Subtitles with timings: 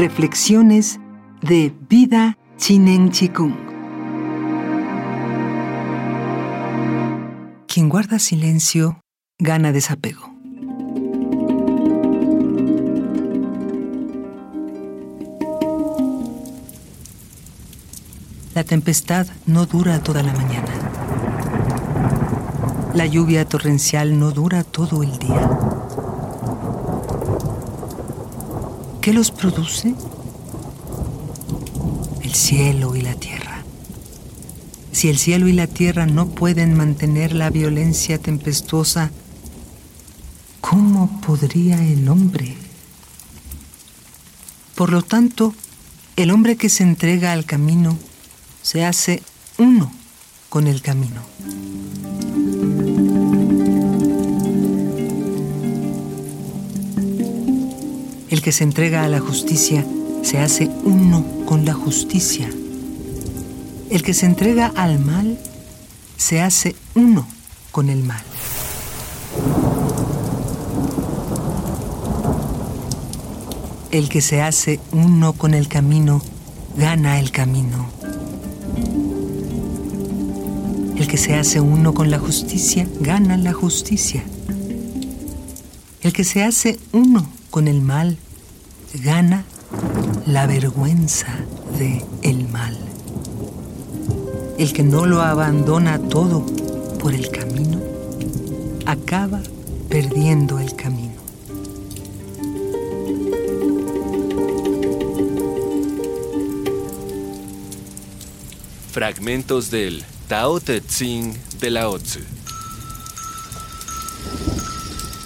[0.00, 0.98] Reflexiones
[1.42, 3.54] de Vida Chinen Chikung.
[7.68, 9.02] Quien guarda silencio
[9.38, 10.22] gana desapego.
[18.54, 20.72] La tempestad no dura toda la mañana.
[22.94, 25.79] La lluvia torrencial no dura todo el día.
[29.00, 29.94] ¿Qué los produce?
[32.22, 33.64] El cielo y la tierra.
[34.92, 39.10] Si el cielo y la tierra no pueden mantener la violencia tempestuosa,
[40.60, 42.56] ¿cómo podría el hombre?
[44.74, 45.54] Por lo tanto,
[46.16, 47.96] el hombre que se entrega al camino
[48.60, 49.22] se hace
[49.56, 49.90] uno
[50.50, 51.22] con el camino.
[58.30, 59.84] El que se entrega a la justicia
[60.22, 62.48] se hace uno con la justicia.
[63.90, 65.36] El que se entrega al mal
[66.16, 67.26] se hace uno
[67.72, 68.22] con el mal.
[73.90, 76.22] El que se hace uno con el camino
[76.76, 77.90] gana el camino.
[80.96, 84.22] El que se hace uno con la justicia gana la justicia.
[86.02, 88.16] El que se hace uno con el mal
[88.94, 89.44] gana
[90.26, 91.26] la vergüenza
[91.78, 92.78] de el mal.
[94.58, 96.46] El que no lo abandona todo
[96.98, 97.80] por el camino
[98.86, 99.40] acaba
[99.88, 101.10] perdiendo el camino.
[108.92, 112.20] Fragmentos del Tao Te Ching de Lao Tzu.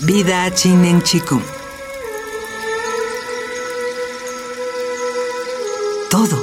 [0.03, 1.64] Vida Chinen Chikung.
[6.15, 6.41] Todo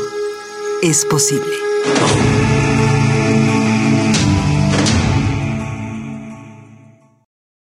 [0.81, 1.55] es posible.